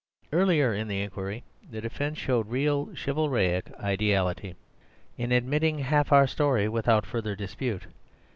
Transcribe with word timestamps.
"Earlier 0.33 0.73
in 0.73 0.87
the 0.87 0.99
inquiry 1.03 1.43
the 1.69 1.79
defence 1.79 2.17
showed 2.17 2.47
real 2.49 2.89
chivalric 2.95 3.71
ideality 3.79 4.55
in 5.15 5.31
admitting 5.31 5.77
half 5.77 6.07
of 6.07 6.13
our 6.13 6.25
story 6.25 6.67
without 6.67 7.05
further 7.05 7.35
dispute. 7.35 7.85